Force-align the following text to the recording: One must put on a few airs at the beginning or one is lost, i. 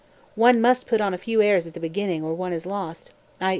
One 0.33 0.61
must 0.61 0.87
put 0.87 0.99
on 0.99 1.13
a 1.13 1.17
few 1.19 1.43
airs 1.43 1.67
at 1.67 1.75
the 1.75 1.79
beginning 1.79 2.23
or 2.23 2.33
one 2.33 2.53
is 2.53 2.65
lost, 2.65 3.11
i. 3.39 3.49